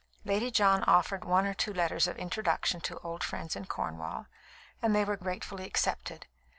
[0.25, 4.25] Lady John offered one or two letters of introduction to old friends in Cornwall,
[4.81, 6.25] and they were gratefully accepted.